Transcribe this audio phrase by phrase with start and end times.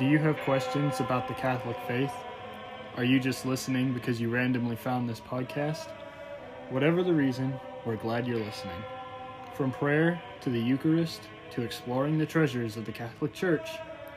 [0.00, 2.14] Do you have questions about the Catholic faith?
[2.96, 5.90] Are you just listening because you randomly found this podcast?
[6.70, 7.52] Whatever the reason,
[7.84, 8.82] we're glad you're listening.
[9.52, 11.20] From prayer to the Eucharist
[11.50, 13.72] to exploring the treasures of the Catholic Church,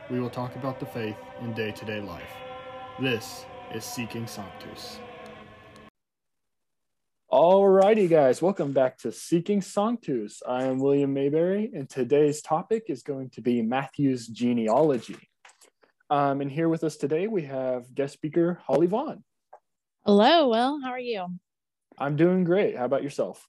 [0.10, 2.32] we will talk about the faith in day to day life.
[2.98, 3.44] This
[3.76, 5.00] is Seeking Sanctus.
[7.30, 10.42] Alrighty, guys, welcome back to Seeking Sanctus.
[10.48, 15.18] I am William Mayberry, and today's topic is going to be Matthew's genealogy.
[16.14, 19.24] Um, and here with us today, we have guest speaker Holly Vaughan.
[20.06, 20.80] Hello, Will.
[20.80, 21.26] How are you?
[21.98, 22.78] I'm doing great.
[22.78, 23.48] How about yourself?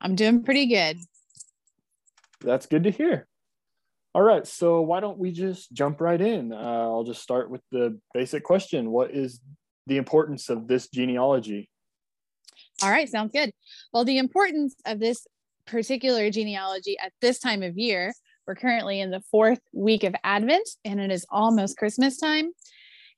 [0.00, 0.98] I'm doing pretty good.
[2.40, 3.28] That's good to hear.
[4.16, 6.52] All right, so why don't we just jump right in?
[6.52, 9.38] Uh, I'll just start with the basic question What is
[9.86, 11.70] the importance of this genealogy?
[12.82, 13.52] All right, sounds good.
[13.92, 15.24] Well, the importance of this
[15.68, 18.12] particular genealogy at this time of year
[18.46, 22.50] we're currently in the fourth week of Advent and it is almost Christmas time.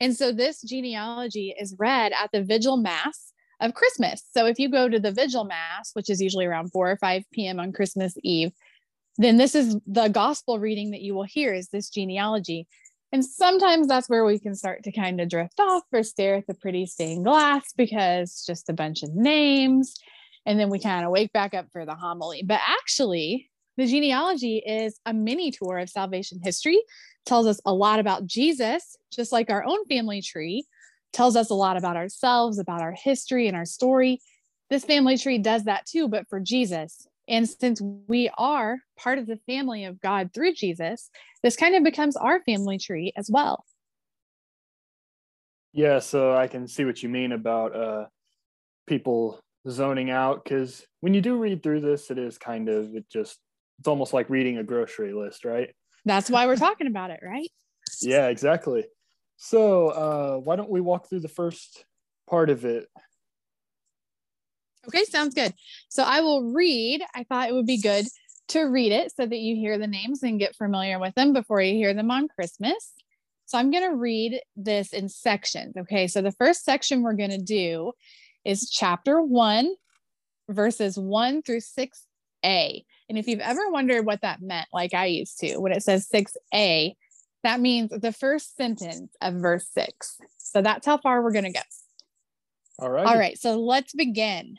[0.01, 4.23] And so this genealogy is read at the Vigil Mass of Christmas.
[4.33, 7.23] So if you go to the Vigil Mass, which is usually around 4 or 5
[7.33, 7.61] p.m.
[7.61, 8.53] on Christmas Eve,
[9.17, 12.67] then this is the gospel reading that you will hear is this genealogy.
[13.13, 16.49] And sometimes that's where we can start to kind of drift off or stare at
[16.49, 19.95] the pretty stained glass because just a bunch of names.
[20.45, 22.43] And then we kind of wake back up for the homily.
[22.45, 26.81] But actually, the genealogy is a mini tour of salvation history,
[27.27, 30.65] tells us a lot about Jesus, just like our own family tree,
[31.13, 34.21] tells us a lot about ourselves, about our history and our story.
[34.71, 37.07] This family tree does that too, but for Jesus.
[37.27, 41.11] And since we are part of the family of God through Jesus,
[41.43, 43.65] this kind of becomes our family tree as well.
[45.73, 48.05] Yeah, so I can see what you mean about uh,
[48.87, 53.07] people zoning out because when you do read through this, it is kind of, it
[53.11, 53.39] just
[53.79, 55.71] it's almost like reading a grocery list, right?
[56.05, 57.51] That's why we're talking about it, right?
[58.03, 58.85] yeah, exactly.
[59.37, 61.85] So, uh, why don't we walk through the first
[62.29, 62.87] part of it?
[64.87, 65.55] Okay, sounds good.
[65.89, 67.03] So, I will read.
[67.15, 68.07] I thought it would be good
[68.49, 71.61] to read it so that you hear the names and get familiar with them before
[71.61, 72.93] you hear them on Christmas.
[73.47, 75.77] So, I'm going to read this in sections.
[75.77, 77.93] Okay, so the first section we're going to do
[78.45, 79.75] is chapter one,
[80.49, 82.85] verses one through 6a.
[83.09, 86.09] And if you've ever wondered what that meant, like I used to, when it says
[86.13, 86.95] 6a,
[87.43, 90.17] that means the first sentence of verse 6.
[90.39, 91.61] So that's how far we're going to go.
[92.79, 93.07] All right.
[93.07, 93.39] All right.
[93.39, 94.57] So let's begin.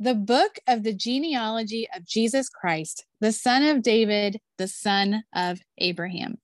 [0.00, 5.58] The book of the genealogy of Jesus Christ, the son of David, the son of
[5.78, 6.38] Abraham.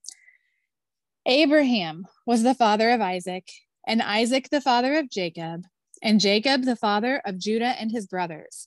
[1.24, 3.48] Abraham was the father of Isaac,
[3.86, 5.62] and Isaac the father of Jacob,
[6.02, 8.66] and Jacob the father of Judah and his brothers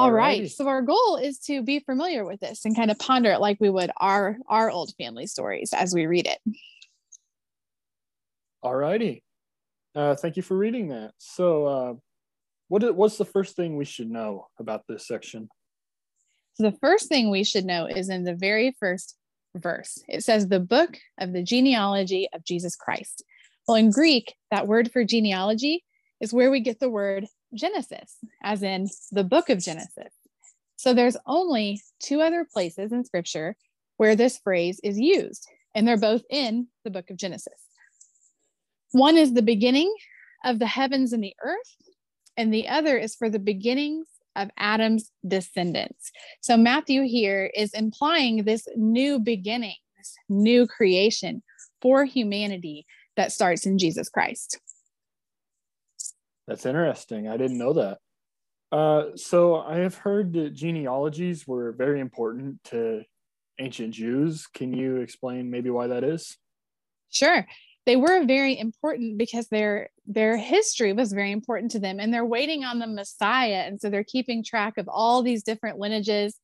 [0.00, 0.50] All right.
[0.50, 3.58] So our goal is to be familiar with this and kind of ponder it like
[3.60, 6.38] we would our our old family stories as we read it.
[8.62, 9.22] All righty.
[9.94, 11.12] Uh, thank you for reading that.
[11.18, 11.94] So, uh,
[12.68, 15.48] what what's the first thing we should know about this section?
[16.54, 19.16] So the first thing we should know is in the very first
[19.54, 20.02] verse.
[20.08, 23.24] It says the book of the genealogy of Jesus Christ.
[23.66, 25.84] Well, in Greek, that word for genealogy
[26.20, 30.12] is where we get the word Genesis, as in the book of Genesis.
[30.76, 33.56] So there's only two other places in scripture
[33.96, 37.60] where this phrase is used, and they're both in the book of Genesis.
[38.92, 39.94] One is the beginning
[40.44, 41.76] of the heavens and the earth,
[42.36, 44.06] and the other is for the beginnings
[44.36, 46.10] of Adam's descendants.
[46.40, 51.42] So Matthew here is implying this new beginning, this new creation
[51.82, 52.86] for humanity
[53.16, 54.58] that starts in Jesus Christ.
[56.50, 57.28] That's interesting.
[57.28, 57.98] I didn't know that.
[58.72, 63.04] Uh, so I have heard that genealogies were very important to
[63.60, 64.48] ancient Jews.
[64.48, 66.36] Can you explain maybe why that is?
[67.08, 67.46] Sure.
[67.86, 72.26] They were very important because their their history was very important to them and they're
[72.26, 76.36] waiting on the Messiah and so they're keeping track of all these different lineages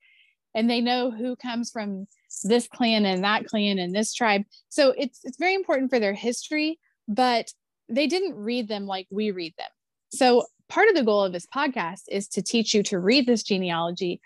[0.55, 2.07] and they know who comes from
[2.45, 4.43] this clan and that clan and this tribe.
[4.69, 6.79] So it's it's very important for their history,
[7.09, 7.51] but
[7.89, 9.67] they didn't read them like we read them.
[10.17, 13.43] So, part of the goal of this podcast is to teach you to read this
[13.43, 14.21] genealogy,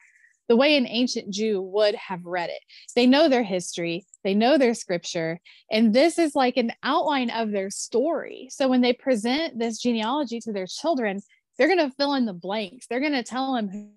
[0.48, 2.60] the way an ancient Jew would have read it.
[2.94, 5.40] They know their history, they know their scripture,
[5.70, 8.48] and this is like an outline of their story.
[8.50, 11.20] So when they present this genealogy to their children,
[11.58, 12.87] they're going to fill in the blanks.
[12.87, 13.88] They're going to tell them who,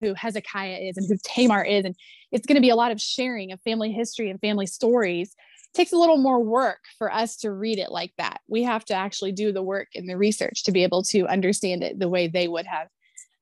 [0.00, 1.84] who Hezekiah is and who Tamar is.
[1.84, 1.94] And
[2.32, 5.34] it's going to be a lot of sharing of family history and family stories
[5.74, 8.40] takes a little more work for us to read it like that.
[8.48, 11.82] We have to actually do the work and the research to be able to understand
[11.82, 12.88] it the way they would have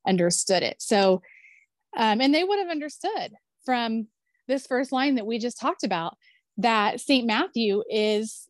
[0.06, 0.76] understood it.
[0.80, 1.22] So,
[1.96, 3.32] um, and they would have understood
[3.64, 4.08] from
[4.48, 6.16] this first line that we just talked about
[6.58, 7.26] that St.
[7.26, 8.48] Matthew is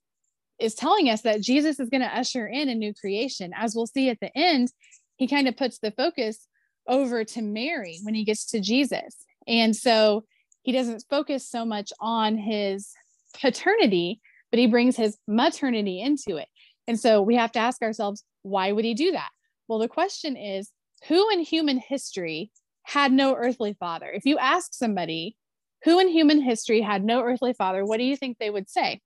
[0.58, 3.52] is telling us that Jesus is going to usher in a new creation.
[3.56, 4.72] As we'll see at the end,
[5.16, 6.46] he kind of puts the focus
[6.86, 9.16] over to Mary when he gets to Jesus.
[9.48, 10.24] And so
[10.62, 12.92] he doesn't focus so much on his
[13.40, 14.20] paternity,
[14.50, 16.48] but he brings his maternity into it.
[16.86, 19.30] And so we have to ask ourselves, why would he do that?
[19.68, 20.70] Well, the question is
[21.08, 22.50] who in human history
[22.82, 24.10] had no earthly father?
[24.10, 25.36] If you ask somebody
[25.84, 29.00] who in human history had no earthly father, what do you think they would say?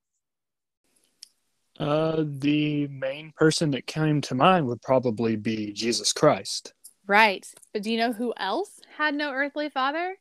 [1.79, 6.73] Uh, the main person that came to mind would probably be Jesus Christ.
[7.07, 7.47] Right.
[7.73, 10.17] But do you know who else had no earthly father?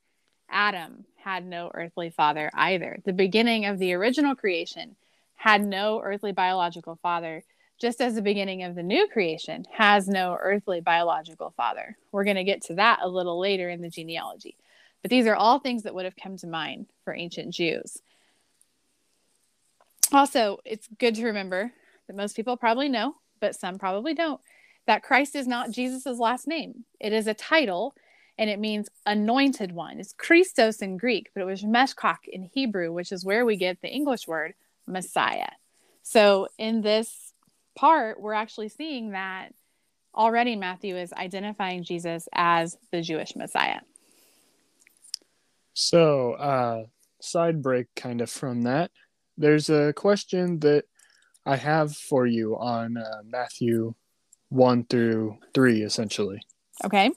[0.49, 2.99] Adam had no earthly father either.
[3.03, 4.95] The beginning of the original creation
[5.37, 7.43] had no earthly biological father,
[7.79, 11.97] just as the beginning of the new creation has no earthly biological father.
[12.11, 14.55] We're going to get to that a little later in the genealogy.
[15.01, 18.03] But these are all things that would have come to mind for ancient Jews.
[20.11, 21.71] Also, it's good to remember
[22.05, 24.39] that most people probably know, but some probably don't,
[24.85, 26.85] that Christ is not Jesus' last name.
[26.99, 27.95] It is a title
[28.37, 29.99] and it means anointed one.
[29.99, 33.81] It's Christos in Greek, but it was Mashiach in Hebrew, which is where we get
[33.81, 34.53] the English word
[34.87, 35.51] Messiah.
[36.03, 37.33] So in this
[37.75, 39.53] part, we're actually seeing that
[40.13, 43.81] already Matthew is identifying Jesus as the Jewish Messiah.
[45.73, 46.83] So, uh,
[47.21, 48.91] side break kind of from that.
[49.37, 50.85] There's a question that
[51.45, 53.93] I have for you on uh, Matthew
[54.49, 56.39] 1 through 3, essentially.
[56.85, 57.11] Okay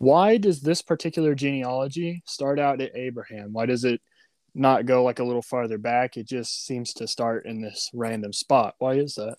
[0.00, 3.52] why does this particular genealogy start out at Abraham?
[3.52, 4.00] Why does it
[4.54, 6.16] not go like a little farther back?
[6.16, 8.76] It just seems to start in this random spot.
[8.78, 9.36] Why is that?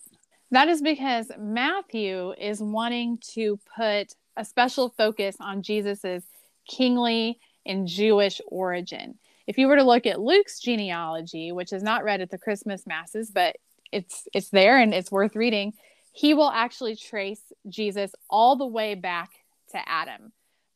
[0.52, 6.22] That is because Matthew is wanting to put a special focus on Jesus's
[6.70, 9.18] kingly and Jewish origin.
[9.48, 12.86] If you were to look at Luke's genealogy, which is not read at the Christmas
[12.86, 13.56] masses, but
[13.90, 15.72] it's it's there and it's worth reading,
[16.12, 19.30] he will actually trace Jesus all the way back
[19.72, 20.32] to Adam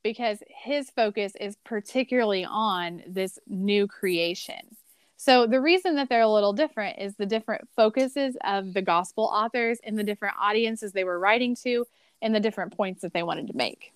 [0.06, 4.76] because his focus is particularly on this new creation.
[5.16, 9.24] So, the reason that they're a little different is the different focuses of the gospel
[9.24, 11.86] authors and the different audiences they were writing to
[12.22, 13.92] and the different points that they wanted to make.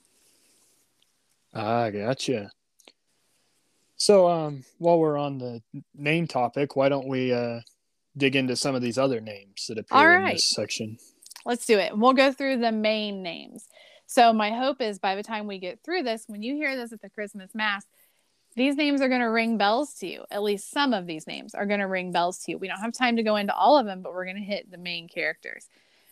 [1.54, 2.50] Ah, gotcha.
[3.96, 5.62] So, um, while we're on the
[5.94, 7.60] name topic, why don't we uh,
[8.16, 10.98] dig into some of these other names that appear in this section?
[11.46, 11.96] Let's do it.
[11.96, 13.68] We'll go through the main names.
[14.10, 16.92] So my hope is by the time we get through this, when you hear this
[16.92, 17.86] at the Christmas Mass,
[18.56, 20.24] these names are going to ring bells to you.
[20.32, 22.58] At least some of these names are going to ring bells to you.
[22.58, 24.68] We don't have time to go into all of them, but we're going to hit
[24.68, 25.68] the main characters.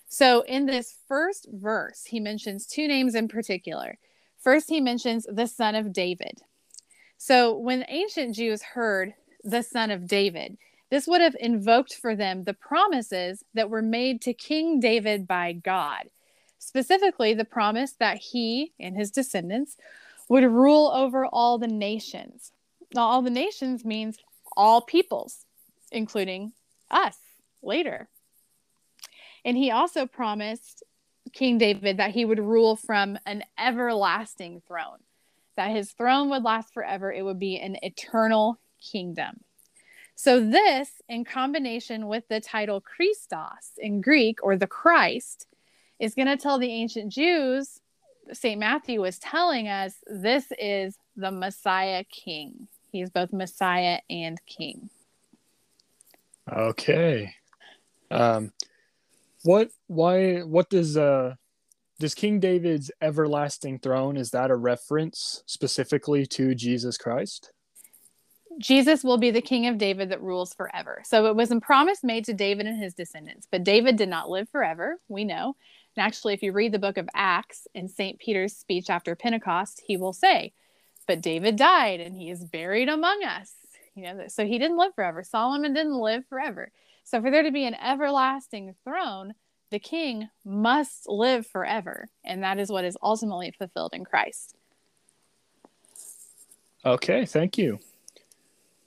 [0.06, 3.99] So in this first verse, he mentions two names in particular.
[4.38, 6.43] First, he mentions the son of David.
[7.17, 10.57] So when ancient Jews heard the son of David,
[10.88, 15.52] this would have invoked for them the promises that were made to King David by
[15.52, 16.11] God
[16.59, 19.77] specifically the promise that he and his descendants
[20.29, 22.53] would rule over all the nations.
[22.95, 24.19] Now, all the nations means
[24.57, 25.45] all peoples,
[25.91, 26.53] including
[26.91, 27.17] us
[27.62, 28.09] later.
[29.45, 30.83] And he also promised
[31.33, 34.99] King David that he would rule from an everlasting throne,
[35.57, 37.12] that his throne would last forever.
[37.12, 39.41] It would be an eternal kingdom.
[40.15, 45.47] So, this, in combination with the title Christos in Greek or the Christ,
[45.99, 47.81] is going to tell the ancient Jews,
[48.33, 48.59] St.
[48.59, 52.69] Matthew was telling us this is the Messiah King.
[52.90, 54.90] He's both Messiah and King.
[56.50, 57.35] Okay.
[58.11, 58.52] Um,
[59.43, 61.35] what, why, what does, uh,
[61.99, 67.52] does King David's everlasting throne, is that a reference specifically to Jesus Christ?
[68.59, 71.02] Jesus will be the king of David that rules forever.
[71.05, 74.28] So it was a promise made to David and his descendants, but David did not
[74.28, 75.55] live forever, we know.
[75.99, 78.21] And actually, if you read the book of Acts in St.
[78.21, 80.52] Peter's speech after Pentecost, he will say,
[81.09, 83.52] But David died and he is buried among us.
[83.97, 85.25] You know, so he didn't live forever.
[85.25, 86.71] Solomon didn't live forever.
[87.02, 89.35] So for there to be an everlasting throne,
[89.73, 92.07] the king must live forever.
[92.25, 94.55] And that is what is ultimately fulfilled in Christ.
[96.87, 97.81] Okay, thank you.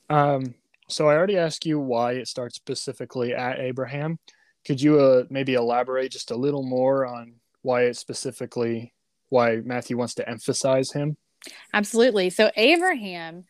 [0.10, 0.56] Um,
[0.88, 4.18] so I already asked you why it starts specifically at Abraham.
[4.65, 8.94] Could you uh, maybe elaborate just a little more on why it specifically
[9.30, 11.18] why Matthew wants to emphasize him?
[11.74, 12.30] Absolutely.
[12.30, 13.46] So Abraham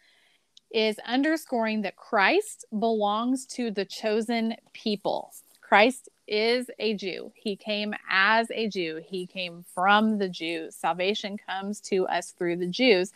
[0.71, 5.33] is underscoring that Christ belongs to the chosen people.
[5.59, 7.31] Christ is a Jew.
[7.35, 9.01] He came as a Jew.
[9.05, 10.75] He came from the Jews.
[10.75, 13.11] Salvation comes to us through the Jews.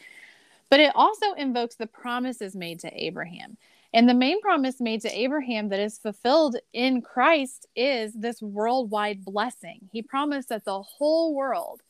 [0.69, 3.57] But it also invokes the promises made to Abraham.
[3.93, 9.23] And the main promise made to Abraham that is fulfilled in Christ is this worldwide
[9.23, 9.89] blessing.
[9.91, 11.81] He promised that the whole world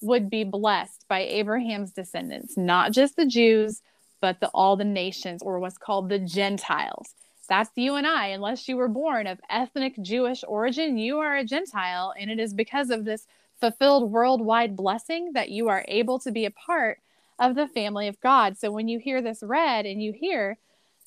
[0.00, 3.82] would be blessed by Abraham's descendants, not just the Jews,
[4.20, 7.14] but the, all the nations, or what's called the Gentiles.
[7.48, 8.28] That's you and I.
[8.28, 12.12] Unless you were born of ethnic Jewish origin, you are a Gentile.
[12.18, 13.26] And it is because of this
[13.60, 17.00] fulfilled worldwide blessing that you are able to be a part
[17.38, 18.58] of the family of God.
[18.58, 20.58] So when you hear this read and you hear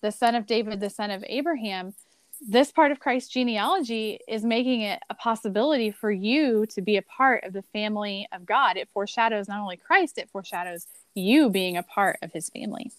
[0.01, 1.93] the son of David, the son of Abraham,
[2.47, 7.03] this part of Christ's genealogy is making it a possibility for you to be a
[7.03, 8.77] part of the family of God.
[8.77, 12.91] It foreshadows not only Christ, it foreshadows you being a part of his family.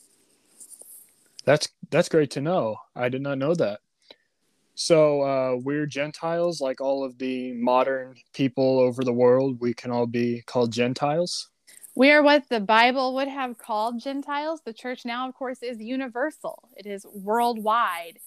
[1.44, 2.76] That's that's great to know.
[2.94, 3.80] I did not know that.
[4.74, 9.60] So uh, we're Gentiles, like all of the modern people over the world.
[9.60, 11.48] We can all be called Gentiles.
[11.94, 14.62] We are what the Bible would have called Gentiles.
[14.64, 18.18] The church now, of course, is universal, it is worldwide.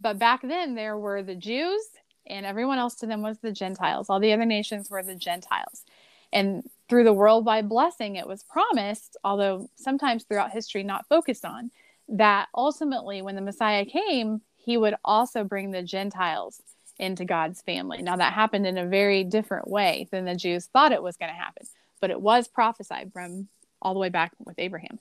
[0.00, 1.86] But back then, there were the Jews,
[2.26, 4.10] and everyone else to them was the Gentiles.
[4.10, 5.84] All the other nations were the Gentiles.
[6.32, 11.70] And through the worldwide blessing, it was promised, although sometimes throughout history not focused on,
[12.08, 16.60] that ultimately, when the Messiah came, he would also bring the Gentiles
[16.98, 18.02] into God's family.
[18.02, 21.30] Now, that happened in a very different way than the Jews thought it was going
[21.30, 21.66] to happen
[22.02, 23.48] but it was prophesied from
[23.80, 24.98] all the way back with Abraham.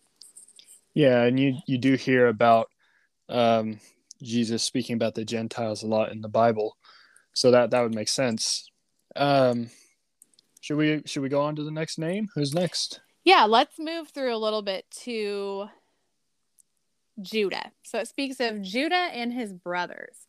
[0.93, 2.69] Yeah, and you you do hear about
[3.27, 3.79] um,
[4.21, 6.77] Jesus speaking about the Gentiles a lot in the Bible,
[7.33, 8.69] so that that would make sense.
[9.15, 9.69] Um,
[10.61, 12.29] should we should we go on to the next name?
[12.35, 13.01] Who's next?
[13.23, 15.67] Yeah, let's move through a little bit to
[17.21, 17.71] Judah.
[17.83, 20.27] So it speaks of Judah and his brothers.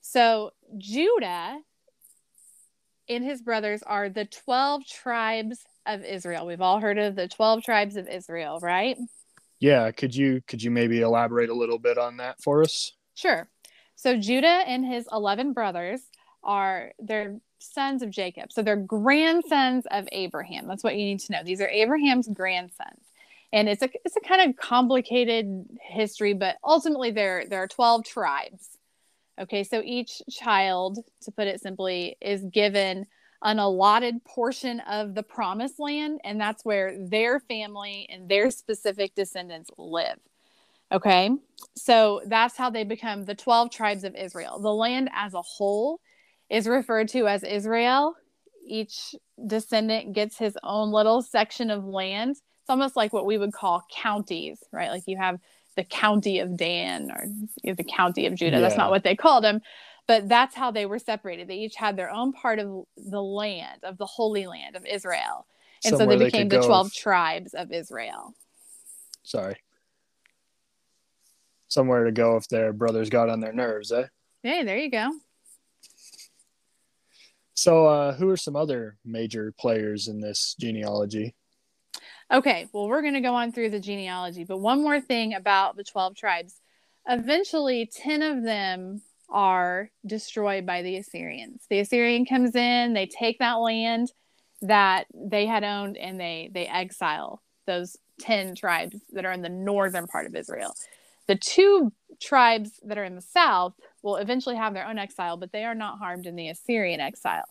[0.00, 1.58] So Judah
[3.08, 6.46] and his brothers are the 12 tribes of Israel.
[6.46, 8.96] We've all heard of the 12 tribes of Israel, right?
[9.60, 12.92] Yeah, could you could you maybe elaborate a little bit on that for us?
[13.14, 13.48] Sure.
[13.96, 16.00] So Judah and his 11 brothers
[16.44, 18.52] are they're sons of Jacob.
[18.52, 20.68] So they're grandsons of Abraham.
[20.68, 21.42] That's what you need to know.
[21.44, 23.02] These are Abraham's grandsons.
[23.52, 28.04] And it's a it's a kind of complicated history, but ultimately there there are 12
[28.04, 28.76] tribes.
[29.40, 33.06] Okay, so each child, to put it simply, is given
[33.42, 39.14] an allotted portion of the promised land, and that's where their family and their specific
[39.14, 40.18] descendants live.
[40.90, 41.30] Okay,
[41.76, 44.58] so that's how they become the 12 tribes of Israel.
[44.58, 46.00] The land as a whole
[46.48, 48.14] is referred to as Israel.
[48.66, 49.14] Each
[49.46, 52.30] descendant gets his own little section of land.
[52.30, 54.90] It's almost like what we would call counties, right?
[54.90, 55.38] Like you have
[55.76, 57.28] the county of Dan or
[57.62, 58.56] the county of Judah.
[58.56, 58.62] Yeah.
[58.62, 59.60] That's not what they called them,
[60.08, 61.46] but that's how they were separated.
[61.46, 65.46] They each had their own part of the land, of the Holy Land of Israel.
[65.84, 68.34] And Somewhere so they became they the 12 tribes of Israel.
[69.22, 69.56] Sorry.
[71.68, 74.06] Somewhere to go if their brothers got on their nerves, eh?
[74.42, 75.10] Hey, there you go.
[77.52, 81.34] So, uh, who are some other major players in this genealogy?
[82.32, 85.76] Okay, well, we're going to go on through the genealogy, but one more thing about
[85.76, 86.60] the 12 tribes.
[87.06, 91.64] Eventually, 10 of them are destroyed by the Assyrians.
[91.68, 94.12] The Assyrian comes in, they take that land
[94.62, 99.48] that they had owned and they they exile those 10 tribes that are in the
[99.48, 100.74] northern part of Israel.
[101.26, 105.52] The two tribes that are in the south will eventually have their own exile, but
[105.52, 107.44] they are not harmed in the Assyrian exile.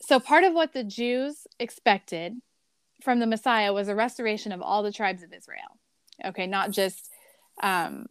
[0.00, 2.34] So part of what the Jews expected
[3.02, 5.78] from the Messiah was a restoration of all the tribes of Israel.
[6.24, 7.10] Okay, not just
[7.62, 8.06] um,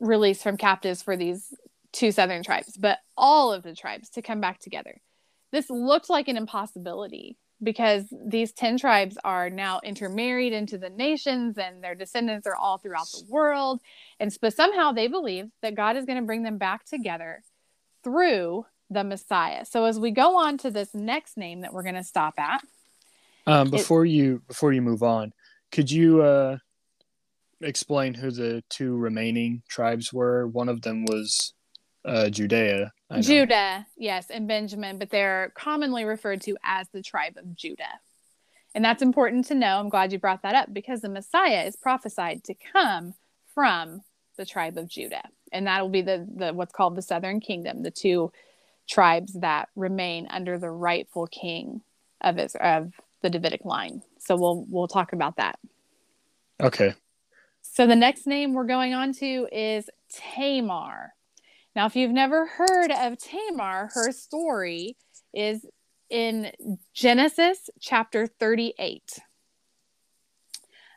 [0.00, 1.54] release from captives for these
[1.92, 5.00] two southern tribes, but all of the tribes to come back together.
[5.52, 11.58] This looked like an impossibility because these 10 tribes are now intermarried into the nations
[11.58, 13.80] and their descendants are all throughout the world.
[14.20, 17.42] And but somehow they believe that God is going to bring them back together
[18.04, 19.64] through the Messiah.
[19.64, 22.62] So as we go on to this next name that we're going to stop at.
[23.46, 25.32] Um, before it, you before you move on,
[25.72, 26.58] could you uh,
[27.60, 30.46] explain who the two remaining tribes were?
[30.46, 31.54] One of them was
[32.04, 32.92] uh, Judea.
[33.20, 38.00] Judah, yes, and Benjamin, but they're commonly referred to as the tribe of Judah.
[38.74, 39.78] And that's important to know.
[39.78, 43.14] I'm glad you brought that up because the Messiah is prophesied to come
[43.54, 44.02] from
[44.36, 45.24] the tribe of Judah.
[45.52, 48.30] And that will be the, the what's called the southern kingdom, the two
[48.88, 51.80] tribes that remain under the rightful king
[52.20, 54.02] of Israel, of the Davidic line.
[54.18, 55.58] So we'll we'll talk about that.
[56.62, 56.94] Okay.
[57.62, 61.14] So the next name we're going on to is Tamar.
[61.78, 64.96] Now, if you've never heard of Tamar, her story
[65.32, 65.64] is
[66.10, 66.50] in
[66.92, 69.20] Genesis chapter 38.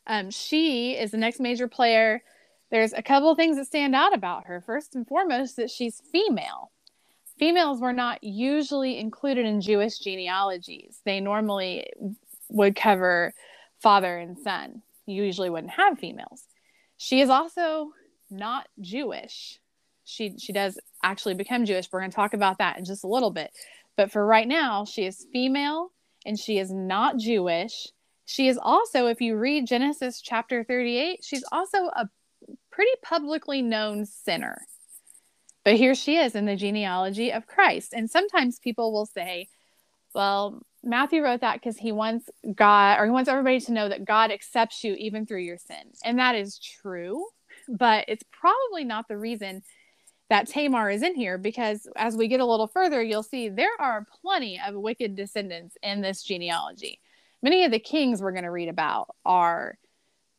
[0.07, 2.23] Um, she is the next major player.
[2.71, 4.59] There's a couple of things that stand out about her.
[4.59, 6.71] First and foremost, that she's female.
[7.37, 10.99] Females were not usually included in Jewish genealogies.
[11.05, 11.91] They normally
[12.49, 13.35] would cover
[13.83, 14.81] father and son.
[15.05, 16.47] You usually wouldn't have females.
[16.97, 17.91] She is also
[18.31, 19.60] not Jewish.
[20.03, 21.87] She she does actually become Jewish.
[21.91, 23.51] We're going to talk about that in just a little bit.
[23.97, 25.91] But for right now, she is female
[26.25, 27.87] and she is not Jewish.
[28.25, 32.09] She is also, if you read Genesis chapter 38, she's also a
[32.71, 34.61] pretty publicly known sinner.
[35.63, 37.93] But here she is in the genealogy of Christ.
[37.93, 39.49] And sometimes people will say,
[40.13, 44.05] well, Matthew wrote that because he wants God or he wants everybody to know that
[44.05, 45.91] God accepts you even through your sin.
[46.03, 47.25] And that is true,
[47.69, 49.61] but it's probably not the reason
[50.31, 53.75] that Tamar is in here because as we get a little further, you'll see there
[53.79, 57.01] are plenty of wicked descendants in this genealogy.
[57.43, 59.77] Many of the kings we're going to read about are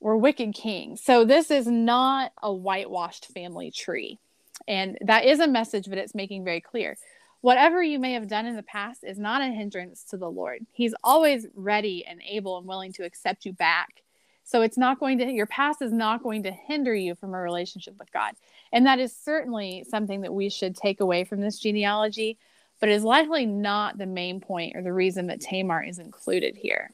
[0.01, 1.03] were wicked kings.
[1.03, 4.19] So this is not a whitewashed family tree.
[4.67, 6.97] And that is a message but it's making very clear
[7.43, 10.65] whatever you may have done in the past is not a hindrance to the Lord.
[10.73, 14.03] He's always ready and able and willing to accept you back.
[14.45, 17.41] So it's not going to, your past is not going to hinder you from a
[17.41, 18.35] relationship with God.
[18.73, 22.39] And that is certainly something that we should take away from this genealogy,
[22.81, 26.93] but is likely not the main point or the reason that Tamar is included here.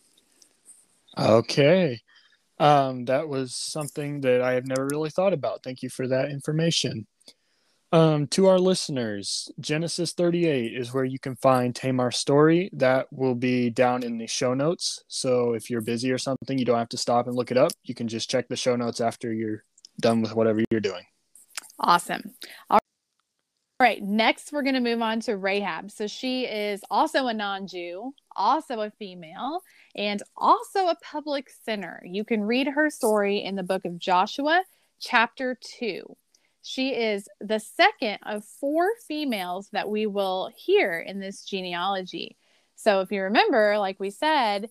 [1.17, 2.01] Okay.
[2.59, 5.63] Um, that was something that I have never really thought about.
[5.63, 7.07] Thank you for that information.
[7.91, 12.69] Um, to our listeners, Genesis 38 is where you can find Tamar's story.
[12.75, 15.05] That will be down in the show notes.
[15.09, 17.73] So if you're busy or something, you don't have to stop and look it up.
[17.85, 19.65] You can just check the show notes after you're
[20.01, 21.05] done with whatever you're doing.
[21.79, 22.35] Awesome.
[22.71, 22.81] All
[23.81, 24.03] right.
[24.03, 25.91] Next, we're going to move on to Rahab.
[25.91, 29.63] So she is also a non Jew, also a female,
[29.95, 32.03] and also a public sinner.
[32.05, 34.65] You can read her story in the book of Joshua,
[35.01, 36.17] chapter 2.
[36.63, 42.37] She is the second of four females that we will hear in this genealogy.
[42.75, 44.69] So, if you remember, like we said,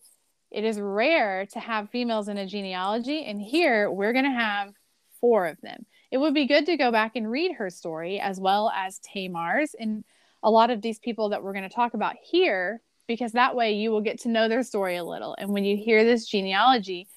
[0.52, 4.74] it is rare to have females in a genealogy, and here we're going to have
[5.20, 5.86] four of them.
[6.12, 9.74] It would be good to go back and read her story as well as Tamar's
[9.74, 10.04] and
[10.44, 13.74] a lot of these people that we're going to talk about here, because that way
[13.74, 15.36] you will get to know their story a little.
[15.38, 17.08] And when you hear this genealogy,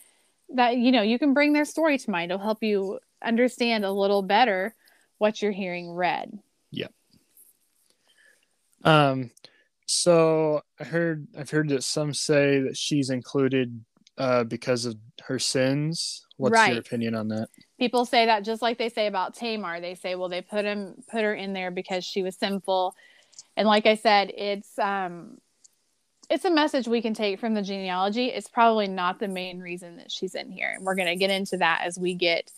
[0.54, 2.32] that you know you can bring their story to mind.
[2.32, 4.74] It'll help you understand a little better
[5.18, 6.38] what you're hearing read.
[6.72, 6.92] Yep.
[8.82, 9.30] Um,
[9.86, 13.84] so I heard I've heard that some say that she's included
[14.18, 16.26] uh, because of her sins.
[16.36, 16.72] What's right.
[16.72, 17.48] your opinion on that?
[17.78, 19.80] People say that just like they say about Tamar.
[19.80, 22.94] They say, well, they put him put her in there because she was sinful.
[23.56, 25.38] And like I said, it's um
[26.30, 28.26] it's a message we can take from the genealogy.
[28.26, 30.72] It's probably not the main reason that she's in here.
[30.74, 32.52] And we're going to get into that as we get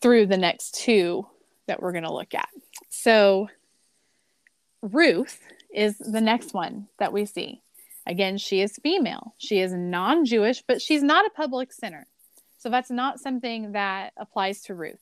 [0.00, 1.26] through the next two
[1.66, 2.48] that we're going to look at.
[2.90, 3.48] So,
[4.82, 5.40] Ruth
[5.74, 7.62] is the next one that we see.
[8.06, 9.34] Again, she is female.
[9.38, 12.06] She is non Jewish, but she's not a public sinner.
[12.58, 14.98] So, that's not something that applies to Ruth.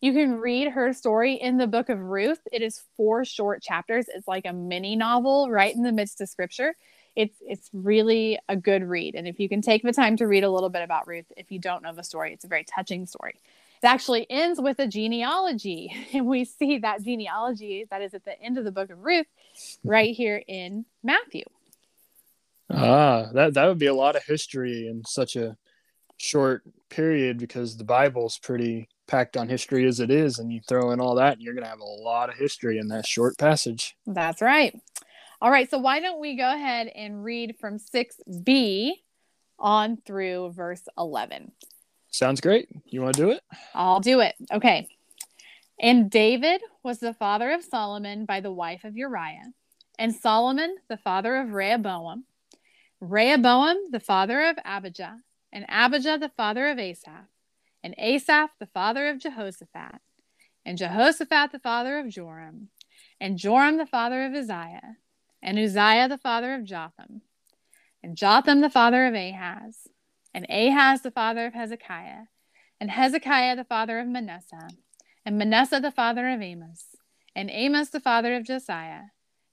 [0.00, 2.40] You can read her story in the book of Ruth.
[2.50, 4.06] It is four short chapters.
[4.08, 6.74] It's like a mini novel right in the midst of scripture.
[7.16, 9.14] It's it's really a good read.
[9.14, 11.52] And if you can take the time to read a little bit about Ruth, if
[11.52, 13.34] you don't know the story, it's a very touching story.
[13.82, 15.92] It actually ends with a genealogy.
[16.14, 19.26] And we see that genealogy that is at the end of the book of Ruth
[19.84, 21.44] right here in Matthew.
[22.70, 25.56] Ah, that, that would be a lot of history in such a
[26.16, 30.38] short period because the Bible's pretty packed on history as it is.
[30.38, 32.78] And you throw in all that, and you're going to have a lot of history
[32.78, 33.96] in that short passage.
[34.06, 34.78] That's right.
[35.42, 35.70] All right.
[35.70, 38.92] So why don't we go ahead and read from 6b
[39.58, 41.52] on through verse 11?
[42.10, 42.68] Sounds great.
[42.86, 43.42] You want to do it?
[43.74, 44.34] I'll do it.
[44.52, 44.88] Okay.
[45.80, 49.52] And David was the father of Solomon by the wife of Uriah,
[49.98, 52.24] and Solomon the father of Rehoboam,
[53.00, 57.28] Rehoboam the father of Abijah, and Abijah the father of Asaph,
[57.82, 60.02] and Asaph the father of Jehoshaphat,
[60.66, 62.68] and Jehoshaphat the father of Joram,
[63.18, 64.98] and Joram the father of Uzziah,
[65.42, 67.22] and Uzziah the father of Jotham,
[68.02, 69.88] and Jotham the father of Ahaz,
[70.34, 72.24] and Ahaz the father of Hezekiah,
[72.78, 74.68] and Hezekiah the father of Manasseh,
[75.24, 76.96] and Manasseh the father of Amos,
[77.34, 79.04] and Amos the father of Josiah,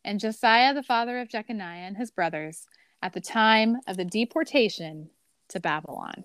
[0.03, 2.67] and Josiah the father of Jeconiah and his brothers
[3.01, 5.09] at the time of the deportation
[5.49, 6.23] to Babylon.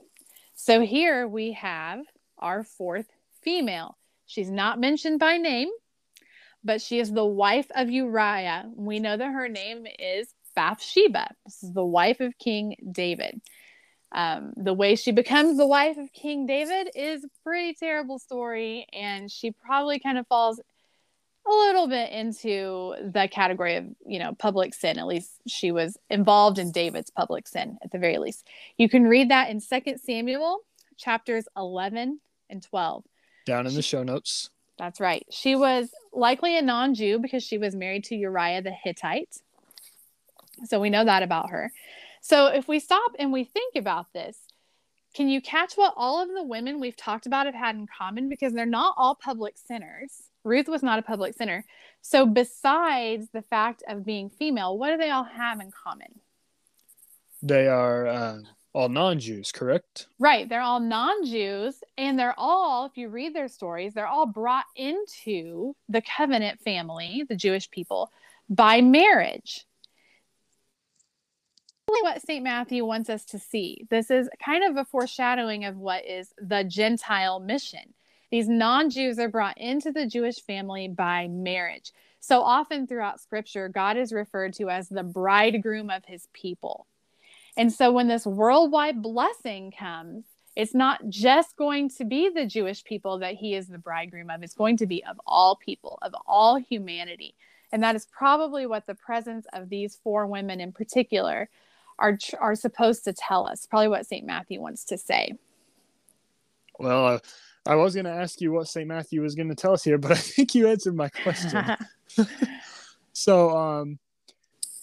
[0.54, 2.00] So here we have
[2.38, 3.06] our fourth
[3.42, 3.96] female.
[4.26, 5.68] She's not mentioned by name,
[6.64, 8.70] but she is the wife of Uriah.
[8.74, 11.28] We know that her name is Bathsheba.
[11.44, 13.40] This is the wife of King David.
[14.12, 18.86] Um, the way she becomes the wife of King David is a pretty terrible story,
[18.92, 20.60] and she probably kind of falls
[21.46, 24.98] a little bit into the category of you know public sin.
[24.98, 28.46] At least she was involved in david's public sin at the very least.
[28.76, 30.60] You can read that in second samuel
[30.96, 33.04] chapters 11 and 12
[33.46, 34.50] down in the show notes.
[34.78, 35.24] That's right.
[35.30, 39.36] She was likely a non-jew because she was married to uriah the hittite.
[40.64, 41.72] So we know that about her.
[42.20, 44.38] So if we stop and we think about this
[45.14, 48.30] can you catch what all of the women we've talked about have had in common?
[48.30, 51.64] Because they're not all public sinners Ruth was not a public sinner.
[52.00, 56.20] So, besides the fact of being female, what do they all have in common?
[57.42, 58.38] They are uh,
[58.72, 60.06] all non Jews, correct?
[60.18, 60.48] Right.
[60.48, 61.82] They're all non Jews.
[61.98, 67.24] And they're all, if you read their stories, they're all brought into the covenant family,
[67.28, 68.10] the Jewish people,
[68.48, 69.64] by marriage.
[71.86, 72.42] What St.
[72.42, 73.86] Matthew wants us to see.
[73.90, 77.92] This is kind of a foreshadowing of what is the Gentile mission
[78.32, 81.92] these non Jews are brought into the Jewish family by marriage.
[82.18, 86.86] So often throughout scripture, God is referred to as the bridegroom of his people.
[87.58, 90.24] And so when this worldwide blessing comes,
[90.56, 94.42] it's not just going to be the Jewish people that he is the bridegroom of,
[94.42, 97.34] it's going to be of all people, of all humanity.
[97.70, 101.50] And that is probably what the presence of these four women in particular
[101.98, 104.24] are, are supposed to tell us, probably what St.
[104.24, 105.34] Matthew wants to say.
[106.78, 107.18] Well, uh,
[107.64, 108.88] I was going to ask you what St.
[108.88, 111.64] Matthew was going to tell us here, but I think you answered my question.
[113.12, 113.98] so, um,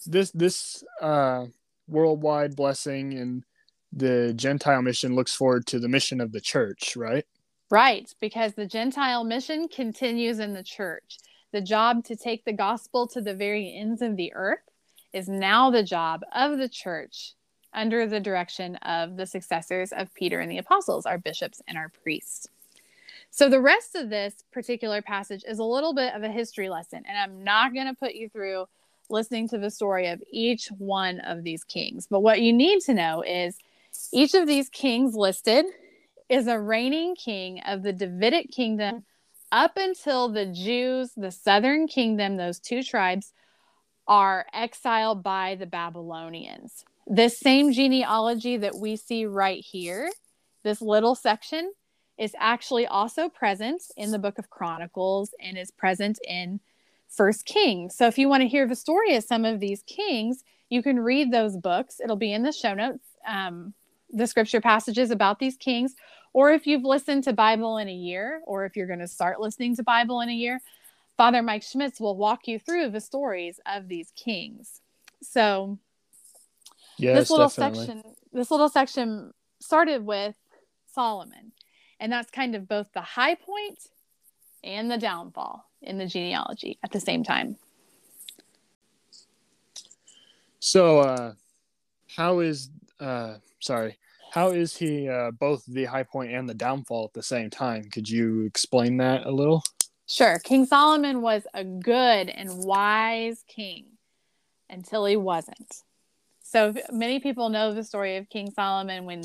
[0.06, 1.46] this this uh,
[1.88, 3.44] worldwide blessing and
[3.92, 7.26] the Gentile mission looks forward to the mission of the church, right?
[7.72, 11.18] Right, because the Gentile mission continues in the church.
[11.52, 14.60] The job to take the gospel to the very ends of the earth
[15.14, 17.34] is now the job of the church
[17.74, 21.90] under the direction of the successors of Peter and the apostles, our bishops and our
[22.04, 22.48] priests.
[23.32, 27.04] So the rest of this particular passage is a little bit of a history lesson,
[27.08, 28.66] and I'm not going to put you through
[29.10, 32.08] listening to the story of each one of these kings.
[32.10, 33.58] But what you need to know is
[34.12, 35.66] each of these kings listed
[36.28, 39.04] is a reigning king of the Davidic kingdom
[39.52, 43.34] up until the Jews, the southern kingdom, those two tribes,
[44.08, 46.84] are exiled by the Babylonians.
[47.08, 50.12] This same genealogy that we see right here,
[50.64, 51.72] this little section,
[52.20, 56.60] is actually also present in the book of Chronicles and is present in
[57.08, 57.96] First Kings.
[57.96, 61.00] So if you want to hear the story of some of these kings, you can
[61.00, 62.02] read those books.
[62.04, 63.74] It'll be in the show notes, um,
[64.12, 65.96] the scripture passages about these kings.
[66.34, 69.40] Or if you've listened to Bible in a year, or if you're going to start
[69.40, 70.62] listening to Bible in a year,
[71.16, 74.82] Father Mike Schmitz will walk you through the stories of these kings.
[75.24, 75.80] So
[76.98, 77.86] yes, this little definitely.
[77.86, 78.04] section,
[78.34, 80.36] this little section started with
[80.94, 81.54] Solomon.
[82.00, 83.80] And that's kind of both the high point
[84.64, 87.58] and the downfall in the genealogy at the same time.
[90.60, 91.34] So, uh,
[92.16, 93.98] how is, uh, sorry,
[94.32, 97.90] how is he uh, both the high point and the downfall at the same time?
[97.90, 99.64] Could you explain that a little?
[100.06, 100.40] Sure.
[100.40, 103.86] King Solomon was a good and wise king
[104.70, 105.84] until he wasn't.
[106.44, 109.24] So, many people know the story of King Solomon when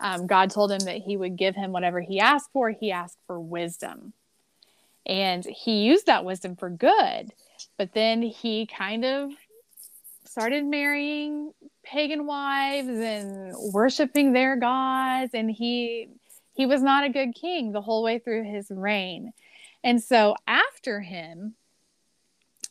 [0.00, 2.70] um, God told him that he would give him whatever he asked for.
[2.70, 4.12] He asked for wisdom.
[5.04, 7.32] And he used that wisdom for good.
[7.76, 9.32] But then he kind of
[10.24, 11.52] started marrying
[11.82, 15.32] pagan wives and worshiping their gods.
[15.34, 16.08] And he
[16.54, 19.32] he was not a good king the whole way through his reign.
[19.82, 21.54] And so after him,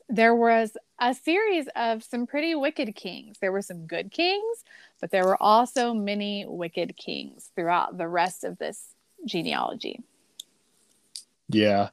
[0.08, 3.40] there was a series of some pretty wicked kings.
[3.40, 4.64] There were some good kings,
[5.02, 8.94] but there were also many wicked kings throughout the rest of this
[9.26, 10.00] genealogy.
[11.50, 11.90] Yeah.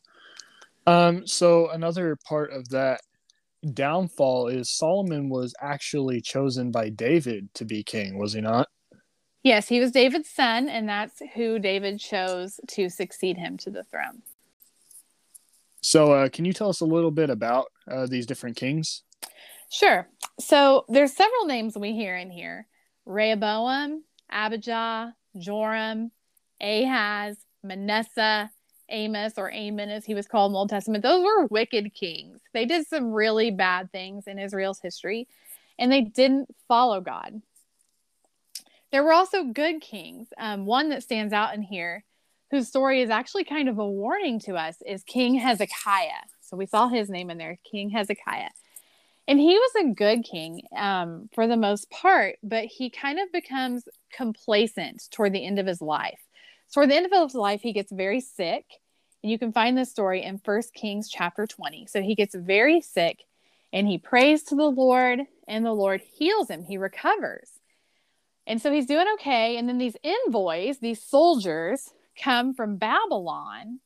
[0.87, 3.01] Um, so another part of that
[3.73, 8.69] downfall is Solomon was actually chosen by David to be king, was he not?
[9.43, 13.85] Yes, he was David's son, and that's who David chose to succeed him to the
[13.85, 14.23] throne.
[15.89, 19.05] So, uh, can you tell us a little bit about uh, these different kings?
[19.71, 20.07] Sure.
[20.39, 22.67] So, there's several names we hear in here.
[23.07, 26.11] Rehoboam, Abijah, Joram,
[26.61, 28.51] Ahaz, Manasseh,
[28.91, 31.03] Amos, or Amon as he was called in the Old Testament.
[31.03, 32.43] Those were wicked kings.
[32.53, 35.27] They did some really bad things in Israel's history,
[35.79, 37.41] and they didn't follow God.
[38.93, 40.29] There were also good kings.
[40.37, 42.05] Um, one that stands out in here,
[42.51, 46.25] whose story is actually kind of a warning to us, is King Hezekiah.
[46.41, 48.51] So we saw his name in there, King Hezekiah.
[49.27, 53.31] And he was a good king um, for the most part, but he kind of
[53.31, 56.21] becomes complacent toward the end of his life.
[56.69, 58.65] So, toward the end of his life, he gets very sick.
[59.23, 61.87] And you can find this story in First Kings chapter 20.
[61.87, 63.25] So he gets very sick
[63.73, 66.65] and he prays to the Lord, and the Lord heals him.
[66.65, 67.51] He recovers.
[68.47, 69.59] And so he's doing okay.
[69.59, 71.91] And then these envoys, these soldiers,
[72.23, 73.81] come from Babylon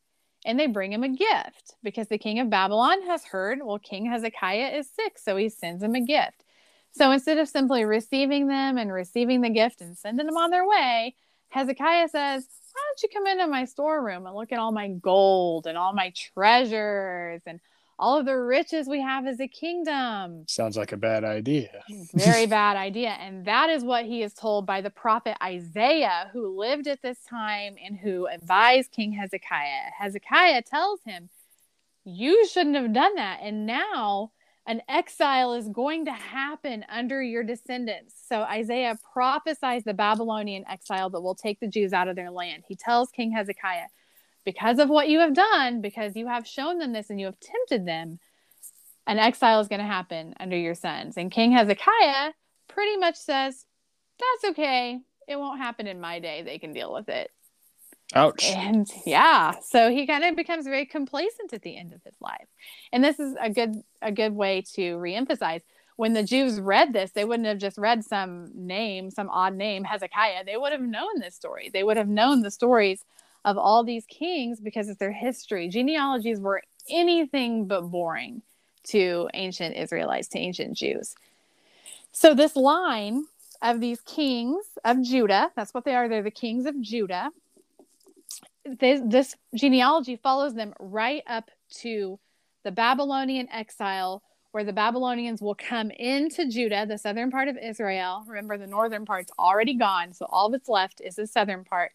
[0.45, 4.07] and they bring him a gift because the king of Babylon has heard, well, King
[4.07, 5.19] Hezekiah is sick.
[5.19, 6.45] So he sends him a gift.
[6.93, 10.67] So instead of simply receiving them and receiving the gift and sending them on their
[10.67, 11.15] way,
[11.49, 15.67] Hezekiah says, Why don't you come into my storeroom and look at all my gold
[15.67, 17.61] and all my treasures and
[18.03, 20.45] all of the riches we have as a kingdom.
[20.49, 21.85] Sounds like a bad idea.
[22.15, 23.11] Very bad idea.
[23.11, 27.19] And that is what he is told by the prophet Isaiah, who lived at this
[27.31, 29.93] time and who advised King Hezekiah.
[29.97, 31.31] Hezekiah tells him,
[32.05, 33.39] You shouldn't have done that.
[33.41, 34.33] And now
[34.67, 38.17] an exile is going to happen under your descendants.
[38.29, 42.65] So Isaiah prophesies the Babylonian exile that will take the Jews out of their land.
[42.67, 43.87] He tells King Hezekiah,
[44.45, 47.41] because of what you have done, because you have shown them this and you have
[47.41, 48.19] tempted them,
[49.07, 51.17] an exile is going to happen under your sons.
[51.17, 52.33] And King Hezekiah
[52.69, 53.65] pretty much says,
[54.19, 55.01] That's okay.
[55.29, 56.43] It won't happen in my day.
[56.43, 57.31] They can deal with it.
[58.15, 58.45] Ouch.
[58.51, 62.49] And yeah, so he kind of becomes very complacent at the end of his life.
[62.93, 65.63] And this is a good a good way to reemphasize
[65.97, 69.85] when the Jews read this, they wouldn't have just read some name, some odd name,
[69.85, 70.45] Hezekiah.
[70.45, 71.71] They would have known this story.
[71.73, 73.05] They would have known the stories
[73.45, 75.69] of all these kings because it's their history.
[75.69, 78.43] Genealogies were anything but boring
[78.85, 81.15] to ancient Israelites, to ancient Jews.
[82.13, 83.25] So, this line
[83.63, 87.31] of these kings of Judah, that's what they are, they're the kings of Judah.
[88.65, 91.51] This, this genealogy follows them right up
[91.81, 92.19] to
[92.65, 98.25] the Babylonian exile, where the Babylonians will come into Judah, the southern part of Israel.
[98.27, 101.93] Remember, the northern part's already gone, so all that's left is the southern part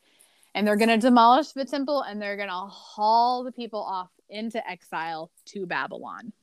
[0.57, 4.09] and they're going to demolish the temple and they're going to haul the people off
[4.27, 6.33] into exile to Babylon.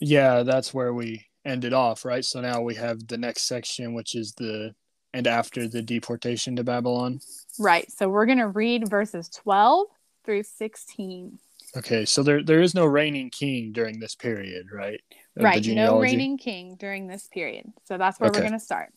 [0.00, 2.24] Yeah, that's where we ended off, right?
[2.24, 4.74] So now we have the next section, which is the
[5.12, 7.20] and after the deportation to Babylon.
[7.58, 7.90] Right.
[7.92, 9.88] So we're going to read verses 12
[10.24, 11.38] through 16.
[11.76, 15.00] Okay, so there there is no reigning king during this period, right?
[15.36, 17.66] right, no reigning king during this period.
[17.84, 18.40] So that's where okay.
[18.40, 18.92] we're going to start.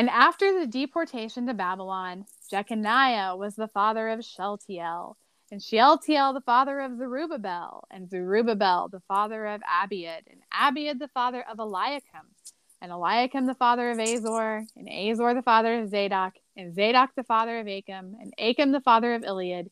[0.00, 5.18] And after the deportation to Babylon, Jeconiah was the father of Shealtiel,
[5.52, 11.08] and Shealtiel the father of Zerubbabel, and Zerubbabel the father of Abiud, and Abiud the
[11.08, 12.32] father of Eliakim,
[12.80, 17.24] and Eliakim the father of Azor, and Azor the father of Zadok, and Zadok the
[17.24, 19.68] father of Achim, and Achim the father of Eliud,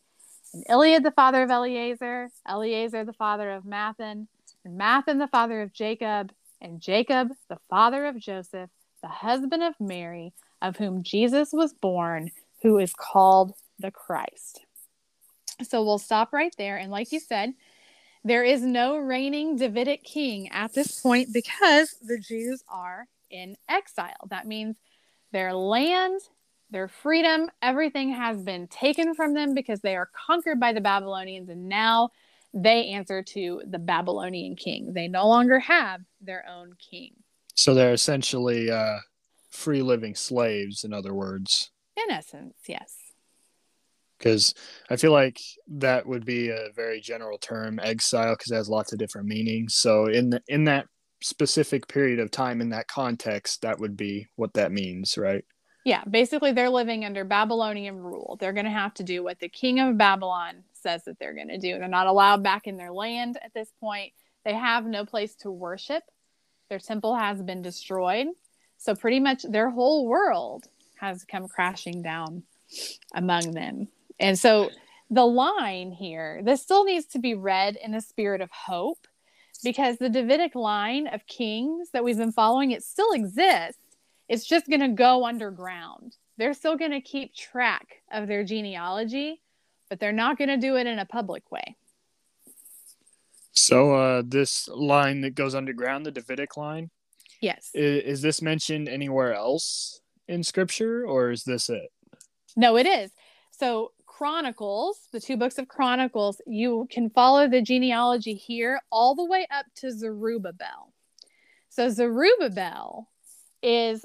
[0.53, 4.27] and Eliud the father of Eleazar, Eleazar the father of Matthan,
[4.63, 8.69] and Matthan the father of Jacob, and Jacob the father of Joseph,
[9.01, 12.31] the husband of Mary, of whom Jesus was born,
[12.63, 14.65] who is called the Christ.
[15.63, 16.77] So we'll stop right there.
[16.77, 17.55] And like you said,
[18.25, 24.27] there is no reigning Davidic king at this point because the Jews are in exile.
[24.29, 24.77] That means
[25.33, 26.21] their land,
[26.71, 31.49] their freedom, everything has been taken from them because they are conquered by the Babylonians.
[31.49, 32.11] And now
[32.55, 34.93] they answer to the Babylonian king.
[34.93, 37.13] They no longer have their own king.
[37.59, 38.99] So they're essentially uh,
[39.51, 41.73] free living slaves, in other words.
[41.97, 42.95] In essence, yes.
[44.17, 44.55] Because
[44.89, 48.93] I feel like that would be a very general term, exile, because it has lots
[48.93, 49.75] of different meanings.
[49.75, 50.87] So in the, in that
[51.21, 55.45] specific period of time, in that context, that would be what that means, right?
[55.85, 58.37] Yeah, basically, they're living under Babylonian rule.
[58.39, 61.49] They're going to have to do what the king of Babylon says that they're going
[61.49, 61.77] to do.
[61.77, 64.13] They're not allowed back in their land at this point.
[64.45, 66.05] They have no place to worship
[66.69, 68.29] their temple has been destroyed.
[68.77, 70.67] So, pretty much their whole world
[71.01, 72.45] has come crashing down
[73.15, 73.89] among them.
[74.21, 74.71] And so,
[75.11, 79.07] the line here, this still needs to be read in a spirit of hope
[79.65, 83.81] because the Davidic line of kings that we've been following, it still exists.
[84.29, 86.17] It's just going to go underground.
[86.37, 89.41] They're still going to keep track of their genealogy,
[89.89, 91.77] but they're not going to do it in a public way.
[93.59, 96.91] So uh, this line that goes underground, the Davidic line,
[97.41, 97.71] Yes.
[97.75, 101.91] Is, is this mentioned anywhere else in scripture or is this it?
[102.57, 103.13] No, it is.
[103.51, 109.25] So Chronicles, the two books of Chronicles, you can follow the genealogy here all the
[109.25, 110.93] way up to Zerubbabel.
[111.69, 113.09] So Zerubbabel
[113.63, 114.05] is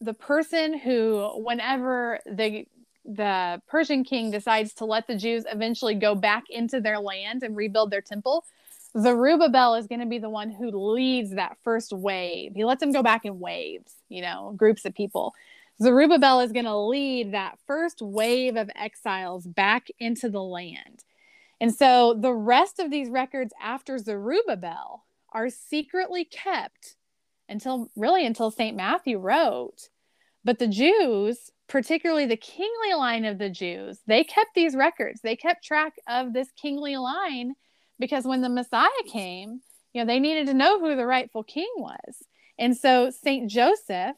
[0.00, 2.66] the person who, whenever the
[3.04, 7.56] the Persian king decides to let the Jews eventually go back into their land and
[7.56, 8.44] rebuild their temple,
[8.98, 12.52] Zerubbabel is going to be the one who leads that first wave.
[12.54, 15.34] He lets them go back in waves, you know, groups of people.
[15.82, 21.04] Zerubbabel is going to lead that first wave of exiles back into the land.
[21.60, 26.96] And so the rest of these records after Zerubbabel are secretly kept
[27.48, 28.76] until really until St.
[28.76, 29.88] Matthew wrote.
[30.44, 35.20] But the Jews, particularly the kingly line of the Jews, they kept these records.
[35.22, 37.54] They kept track of this kingly line
[37.98, 39.60] because when the Messiah came,
[39.92, 42.22] you know, they needed to know who the rightful king was.
[42.58, 43.50] And so St.
[43.50, 44.16] Joseph,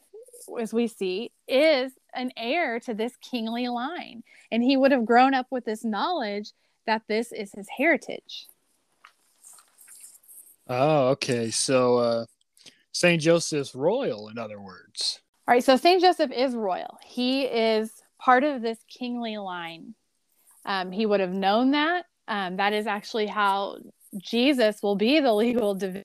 [0.59, 4.23] as we see, is an heir to this kingly line.
[4.51, 6.51] And he would have grown up with this knowledge
[6.85, 8.47] that this is his heritage.
[10.67, 11.51] Oh, okay.
[11.51, 12.25] So uh
[12.91, 13.21] St.
[13.21, 15.19] Joseph's royal, in other words.
[15.47, 16.01] All right, so St.
[16.01, 16.97] Joseph is royal.
[17.05, 19.95] He is part of this kingly line.
[20.65, 22.05] Um, he would have known that.
[22.27, 23.77] Um, that is actually how
[24.17, 26.03] Jesus will be the legal division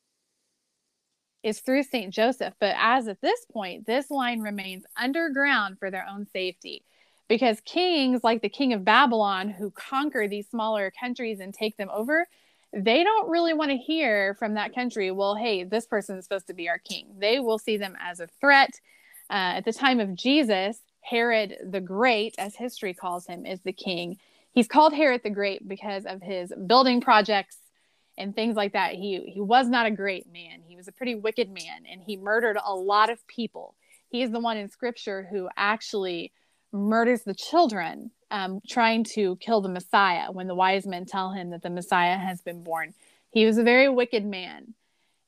[1.42, 2.12] is through St.
[2.12, 2.54] Joseph.
[2.60, 6.84] But as at this point, this line remains underground for their own safety
[7.28, 11.88] because kings like the king of Babylon, who conquer these smaller countries and take them
[11.92, 12.26] over,
[12.72, 16.46] they don't really want to hear from that country, well, hey, this person is supposed
[16.48, 17.06] to be our king.
[17.18, 18.70] They will see them as a threat.
[19.28, 23.72] Uh, at the time of Jesus, Herod the Great, as history calls him, is the
[23.72, 24.18] king.
[24.52, 27.58] He's called Herod the Great because of his building projects
[28.18, 28.94] and things like that.
[28.94, 30.62] He he was not a great man.
[30.66, 33.74] He was a pretty wicked man and he murdered a lot of people.
[34.10, 36.32] He is the one in scripture who actually
[36.72, 41.50] murders the children um, trying to kill the Messiah when the wise men tell him
[41.50, 42.94] that the Messiah has been born.
[43.30, 44.74] He was a very wicked man.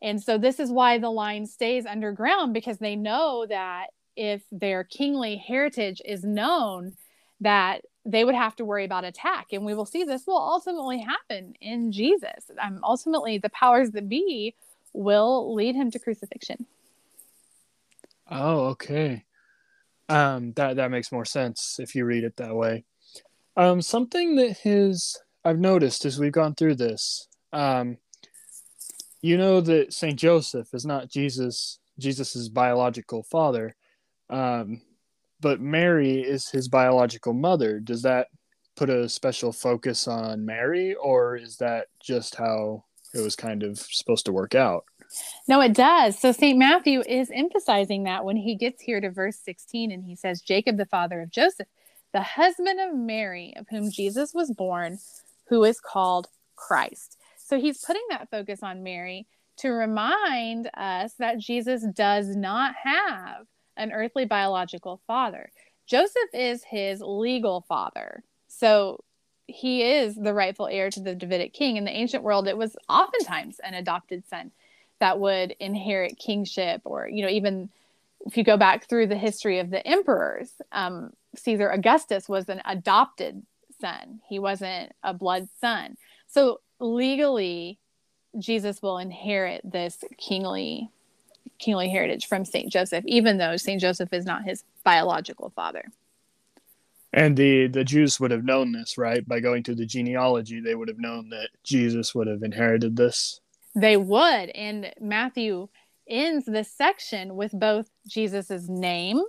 [0.00, 4.84] And so this is why the line stays underground because they know that if their
[4.84, 6.92] kingly heritage is known,
[7.40, 9.48] that they would have to worry about attack.
[9.52, 12.50] And we will see this will ultimately happen in Jesus.
[12.60, 14.54] Um, ultimately, the powers that be
[14.92, 16.66] will lead him to crucifixion.
[18.30, 19.24] Oh, okay.
[20.08, 22.84] Um, that that makes more sense if you read it that way.
[23.56, 27.28] Um, something that his I've noticed as we've gone through this.
[27.52, 27.98] Um,
[29.20, 33.76] you know that Saint Joseph is not Jesus Jesus's biological father.
[34.28, 34.80] Um,
[35.42, 37.78] but Mary is his biological mother.
[37.80, 38.28] Does that
[38.76, 43.78] put a special focus on Mary, or is that just how it was kind of
[43.78, 44.84] supposed to work out?
[45.46, 46.18] No, it does.
[46.18, 46.58] So St.
[46.58, 50.78] Matthew is emphasizing that when he gets here to verse 16 and he says, Jacob,
[50.78, 51.68] the father of Joseph,
[52.14, 54.98] the husband of Mary, of whom Jesus was born,
[55.48, 57.18] who is called Christ.
[57.36, 59.26] So he's putting that focus on Mary
[59.58, 65.50] to remind us that Jesus does not have an earthly biological father.
[65.86, 68.22] Joseph is his legal father.
[68.48, 69.02] So
[69.46, 71.76] he is the rightful heir to the Davidic king.
[71.76, 74.52] In the ancient world, it was oftentimes an adopted son
[75.00, 77.70] that would inherit kingship, or, you know, even
[78.24, 82.62] if you go back through the history of the emperors, um, Caesar Augustus was an
[82.64, 83.42] adopted
[83.80, 85.96] son, he wasn't a blood son.
[86.28, 87.78] So legally,
[88.38, 90.88] Jesus will inherit this kingly
[91.62, 95.84] kingly heritage from Saint Joseph, even though Saint Joseph is not his biological father.
[97.14, 99.26] And the the Jews would have known this, right?
[99.26, 103.40] By going through the genealogy, they would have known that Jesus would have inherited this.
[103.74, 105.68] They would, and Matthew
[106.08, 109.22] ends this section with both Jesus's name,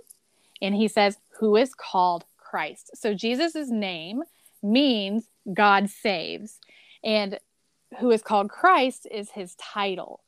[0.60, 4.22] and he says, "Who is called Christ." So Jesus's name
[4.62, 6.58] means God saves,
[7.02, 7.38] and
[8.00, 10.23] who is called Christ is his title.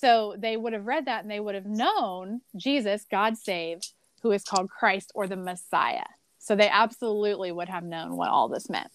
[0.00, 3.92] So they would have read that and they would have known Jesus, God saved,
[4.22, 6.04] who is called Christ or the Messiah.
[6.38, 8.92] So they absolutely would have known what all this meant.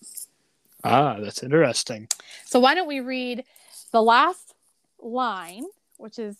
[0.84, 2.08] Ah, that's interesting.
[2.46, 3.44] So why don't we read
[3.92, 4.54] the last
[5.00, 5.66] line,
[5.98, 6.38] which is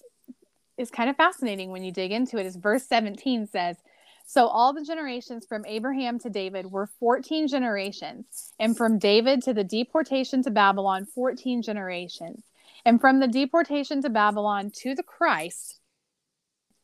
[0.78, 3.78] is kind of fascinating when you dig into it is verse 17 says,
[4.26, 9.54] so all the generations from Abraham to David were 14 generations, and from David to
[9.54, 12.44] the deportation to Babylon 14 generations.
[12.86, 15.80] And from the deportation to Babylon to the Christ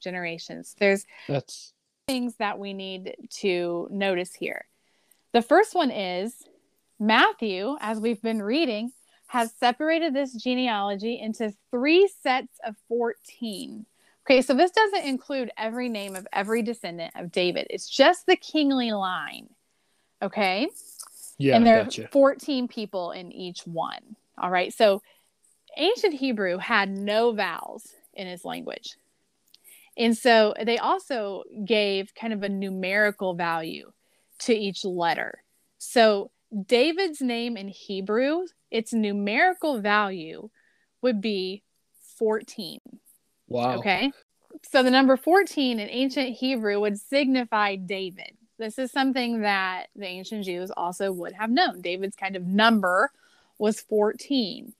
[0.01, 1.73] generations, there's that's
[2.07, 4.65] things that we need to notice here.
[5.33, 6.33] The first one is
[6.99, 8.91] Matthew, as we've been reading,
[9.27, 13.85] has separated this genealogy into three sets of 14
[14.29, 17.65] Okay, so this doesn't include every name of every descendant of David.
[17.71, 19.49] It's just the kingly line.
[20.21, 20.69] Okay.
[21.39, 21.55] Yeah.
[21.55, 22.05] and there gotcha.
[22.05, 24.15] are 14 people in each one.
[24.37, 24.71] All right.
[24.71, 25.01] So
[25.77, 28.95] ancient Hebrew had no vowels in its language.
[29.97, 33.91] And so they also gave kind of a numerical value
[34.39, 35.43] to each letter.
[35.77, 36.31] So
[36.65, 40.49] David's name in Hebrew, its numerical value
[41.01, 41.63] would be
[42.17, 42.79] 14.
[43.47, 43.77] Wow.
[43.77, 44.11] Okay.
[44.69, 48.37] So the number 14 in ancient Hebrew would signify David.
[48.57, 51.81] This is something that the ancient Jews also would have known.
[51.81, 53.11] David's kind of number
[53.57, 54.73] was 14.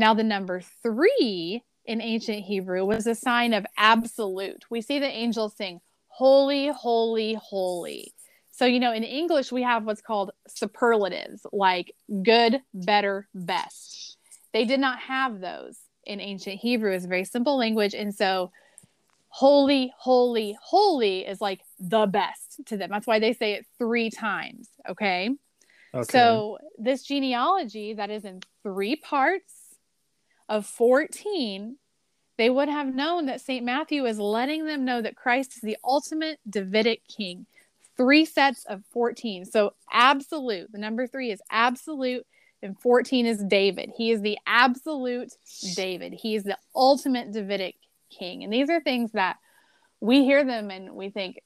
[0.00, 4.64] Now, the number three in ancient Hebrew was a sign of absolute.
[4.70, 8.14] We see the angels sing, Holy, holy, holy.
[8.50, 11.92] So, you know, in English, we have what's called superlatives like
[12.22, 14.16] good, better, best.
[14.54, 15.76] They did not have those
[16.06, 16.92] in ancient Hebrew.
[16.92, 17.94] It's a very simple language.
[17.94, 18.52] And so,
[19.28, 22.88] holy, holy, holy is like the best to them.
[22.90, 24.70] That's why they say it three times.
[24.88, 25.28] Okay.
[25.92, 26.04] Okay.
[26.10, 29.59] So, this genealogy that is in three parts
[30.50, 31.76] of 14,
[32.36, 33.64] they would have known that St.
[33.64, 37.46] Matthew is letting them know that Christ is the ultimate Davidic king.
[37.96, 39.44] Three sets of 14.
[39.44, 40.72] So, absolute.
[40.72, 42.26] The number three is absolute,
[42.62, 43.92] and 14 is David.
[43.96, 45.32] He is the absolute
[45.76, 46.14] David.
[46.14, 47.76] He is the ultimate Davidic
[48.10, 48.42] king.
[48.42, 49.36] And these are things that
[50.00, 51.40] we hear them and we think,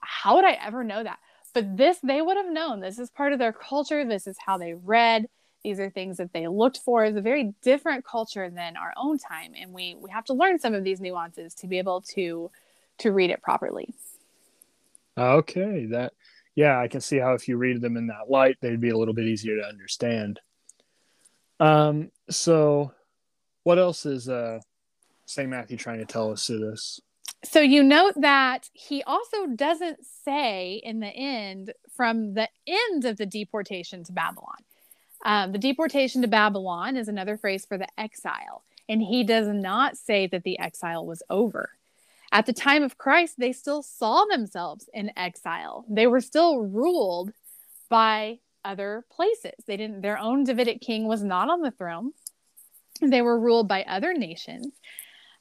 [0.00, 1.18] how would I ever know that?
[1.54, 2.80] But this, they would have known.
[2.80, 4.04] This is part of their culture.
[4.04, 5.26] This is how they read.
[5.64, 7.04] These are things that they looked for.
[7.04, 9.54] It's a very different culture than our own time.
[9.58, 12.50] And we, we have to learn some of these nuances to be able to
[12.98, 13.92] to read it properly.
[15.18, 16.12] Okay, that
[16.54, 18.96] yeah, I can see how if you read them in that light, they'd be a
[18.96, 20.38] little bit easier to understand.
[21.58, 22.92] Um, so
[23.64, 24.60] what else is uh
[25.26, 25.48] St.
[25.48, 27.00] Matthew trying to tell us through this?
[27.42, 33.16] So you note that he also doesn't say in the end from the end of
[33.16, 34.62] the deportation to Babylon.
[35.24, 39.96] Um, the deportation to Babylon is another phrase for the exile, and he does not
[39.96, 41.70] say that the exile was over.
[42.32, 45.84] At the time of Christ, they still saw themselves in exile.
[45.88, 47.32] They were still ruled
[47.88, 49.52] by other places.
[49.66, 52.12] They didn't their own Davidic king was not on the throne.
[53.00, 54.72] They were ruled by other nations.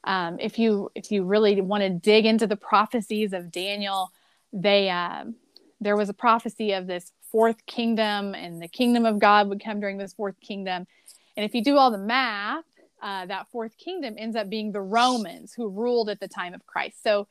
[0.04, 4.12] Um, if you if you really want to dig into the prophecies of Daniel,
[4.52, 5.36] they um,
[5.82, 9.80] there was a prophecy of this fourth kingdom, and the kingdom of God would come
[9.80, 10.86] during this fourth kingdom.
[11.36, 12.64] And if you do all the math,
[13.02, 16.68] uh, that fourth kingdom ends up being the Romans who ruled at the time of
[16.68, 17.02] Christ.
[17.02, 17.28] So,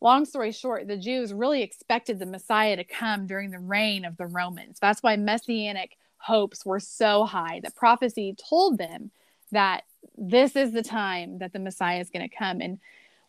[0.00, 4.16] long story short, the Jews really expected the Messiah to come during the reign of
[4.16, 4.78] the Romans.
[4.80, 7.60] That's why messianic hopes were so high.
[7.62, 9.12] The prophecy told them
[9.52, 9.84] that
[10.18, 12.60] this is the time that the Messiah is going to come.
[12.60, 12.80] And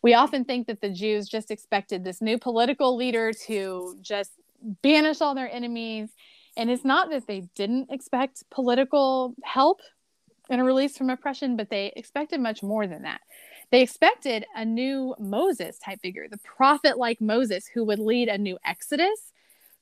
[0.02, 5.22] we often think that the Jews just expected this new political leader to just banish
[5.22, 6.10] all their enemies.
[6.58, 9.82] And it's not that they didn't expect political help
[10.50, 13.22] and a release from oppression, but they expected much more than that.
[13.72, 18.38] They expected a new Moses type figure, the prophet like Moses, who would lead a
[18.38, 19.34] new Exodus,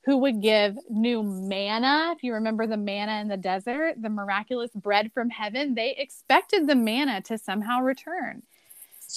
[0.05, 2.13] who would give new manna.
[2.15, 6.67] If you remember the manna in the desert, the miraculous bread from heaven, they expected
[6.67, 8.43] the manna to somehow return.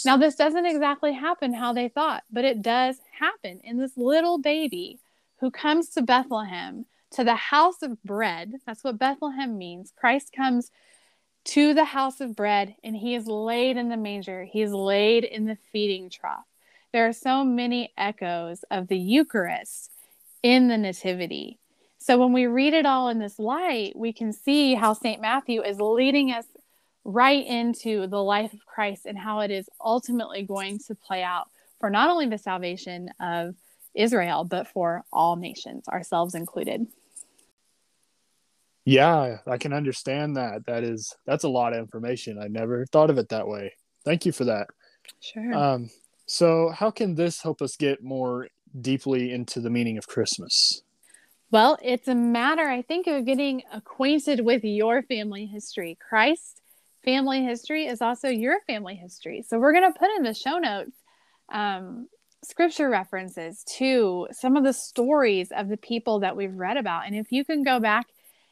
[0.04, 4.38] Now, this doesn't exactly happen how they thought, but it does happen in this little
[4.38, 4.98] baby
[5.41, 8.55] who comes to Bethlehem, to the house of bread.
[8.66, 9.93] That's what Bethlehem means.
[9.97, 10.70] Christ comes
[11.47, 14.45] to the house of bread and he is laid in the manger.
[14.45, 16.45] He is laid in the feeding trough.
[16.93, 19.91] There are so many echoes of the Eucharist
[20.43, 21.59] in the Nativity.
[21.99, 25.20] So when we read it all in this light, we can see how St.
[25.20, 26.47] Matthew is leading us
[27.05, 31.49] right into the life of Christ and how it is ultimately going to play out
[31.78, 33.55] for not only the salvation of
[33.97, 36.86] Israel, but for all nations, ourselves included.
[38.84, 40.66] Yeah, I can understand that.
[40.66, 42.38] That is that's a lot of information.
[42.40, 43.72] I never thought of it that way.
[44.05, 44.68] Thank you for that.
[45.20, 45.53] Sure.
[45.55, 45.90] Um,
[46.26, 48.49] so how can this help us get more
[48.80, 50.82] deeply into the meaning of Christmas?
[51.51, 55.97] Well, it's a matter, I think, of getting acquainted with your family history.
[56.09, 56.61] Christ's
[57.05, 59.42] family history is also your family history.
[59.42, 60.97] So we're going to put in the show notes
[61.53, 62.09] um,
[62.47, 67.07] scripture references to some of the stories of the people that we've read about.
[67.07, 68.07] And if you can go back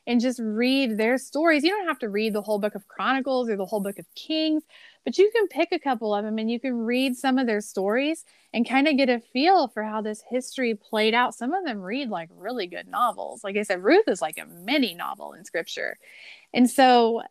[0.06, 3.48] and just read their stories, you don't have to read the whole book of Chronicles
[3.48, 4.64] or the whole book of Kings,
[5.04, 7.60] but you can pick a couple of them and you can read some of their
[7.60, 11.34] stories and kind of get a feel for how this history played out.
[11.34, 13.44] Some of them read like really good novels.
[13.44, 15.98] Like I said, Ruth is like a mini novel in scripture.
[16.52, 17.22] And so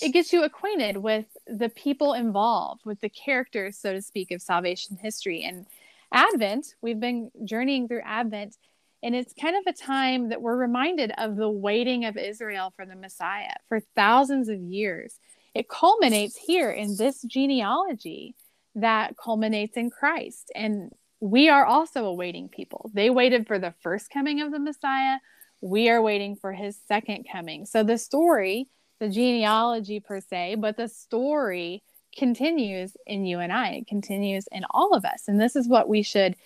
[0.00, 4.40] it gets you acquainted with the people involved, with the characters, so to speak, of
[4.40, 5.42] salvation history.
[5.42, 5.66] And
[6.14, 8.56] Advent, we've been journeying through Advent,
[9.02, 12.86] and it's kind of a time that we're reminded of the waiting of Israel for
[12.86, 15.18] the Messiah for thousands of years.
[15.54, 18.36] It culminates here in this genealogy
[18.76, 20.52] that culminates in Christ.
[20.54, 22.92] And we are also awaiting people.
[22.94, 25.18] They waited for the first coming of the Messiah.
[25.60, 27.66] We are waiting for his second coming.
[27.66, 28.68] So the story,
[29.00, 31.82] the genealogy per se, but the story
[32.16, 33.70] continues in you and I.
[33.70, 35.24] It continues in all of us.
[35.28, 36.36] And this is what we should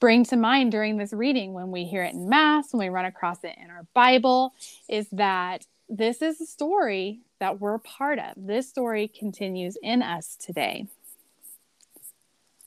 [0.00, 3.06] bring to mind during this reading when we hear it in mass, when we run
[3.06, 4.52] across it in our Bible,
[4.88, 8.34] is that this is a story that we're part of.
[8.36, 10.86] This story continues in us today.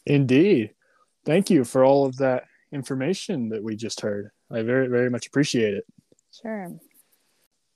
[0.06, 0.74] Indeed.
[1.26, 4.32] Thank you for all of that information that we just heard.
[4.52, 5.86] I very, very much appreciate it.
[6.41, 6.72] Sure.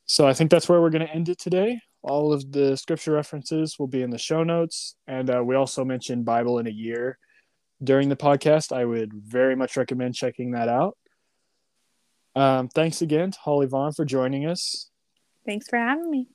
[0.05, 1.79] So I think that's where we're going to end it today.
[2.03, 4.95] All of the scripture references will be in the show notes.
[5.07, 7.17] And uh, we also mentioned Bible in a Year
[7.81, 8.75] during the podcast.
[8.75, 10.97] I would very much recommend checking that out.
[12.35, 14.89] Um, thanks again to Holly Vaughan for joining us.
[15.45, 16.27] Thanks for having me.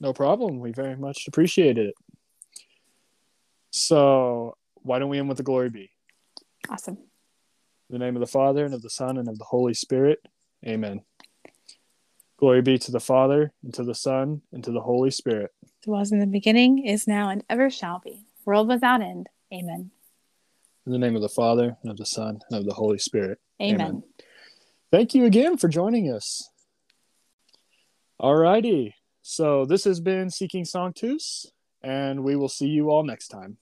[0.00, 0.60] No problem.
[0.60, 1.94] We very much appreciate it.
[3.70, 5.90] So, why don't we end with the glory be?
[6.68, 6.96] Awesome.
[7.90, 10.18] In the name of the Father, and of the Son, and of the Holy Spirit.
[10.66, 11.02] Amen.
[12.38, 15.52] Glory be to the Father, and to the Son, and to the Holy Spirit.
[15.62, 19.28] It was in the beginning, is now, and ever shall be, world without end.
[19.54, 19.90] Amen.
[20.84, 23.38] In the name of the Father, and of the Son, and of the Holy Spirit.
[23.62, 23.80] Amen.
[23.80, 24.02] Amen.
[24.92, 26.50] Thank you again for joining us.
[28.20, 28.94] All righty.
[29.22, 31.46] So this has been Seeking Sanctus,
[31.82, 33.56] and we will see you all next time.